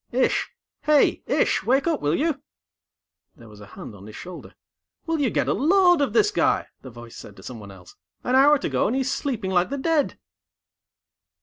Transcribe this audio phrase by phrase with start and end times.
[0.11, 0.49] "Ish!
[0.81, 2.41] Hey, Ish, wake up, will you!"
[3.35, 4.55] There was a hand on his shoulder.
[5.05, 7.95] "Will you get a load of this guy!" the voice said to someone else.
[8.23, 10.17] "An hour to go, and he's sleeping like the dead."